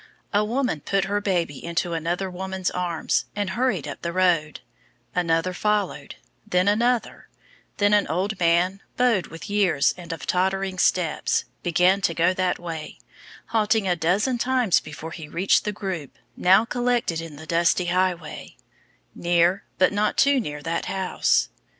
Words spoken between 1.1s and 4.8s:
baby into another woman's arms and hurried up the road;